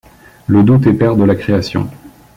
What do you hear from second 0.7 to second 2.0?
est père de la création.